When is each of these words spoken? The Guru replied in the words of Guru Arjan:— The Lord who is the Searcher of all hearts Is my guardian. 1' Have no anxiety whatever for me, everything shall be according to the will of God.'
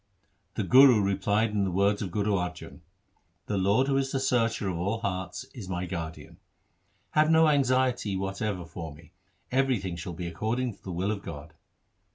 The 0.55 0.63
Guru 0.63 0.99
replied 1.03 1.51
in 1.51 1.63
the 1.63 1.69
words 1.69 2.01
of 2.01 2.09
Guru 2.09 2.31
Arjan:— 2.33 2.79
The 3.45 3.59
Lord 3.59 3.85
who 3.87 3.97
is 3.97 4.11
the 4.11 4.19
Searcher 4.19 4.67
of 4.67 4.79
all 4.79 4.97
hearts 5.01 5.43
Is 5.53 5.69
my 5.69 5.85
guardian. 5.85 6.37
1' 6.37 6.37
Have 7.11 7.29
no 7.29 7.47
anxiety 7.47 8.15
whatever 8.15 8.65
for 8.65 8.91
me, 8.95 9.11
everything 9.51 9.95
shall 9.95 10.13
be 10.13 10.25
according 10.25 10.75
to 10.75 10.81
the 10.83 10.91
will 10.91 11.11
of 11.11 11.21
God.' 11.21 11.53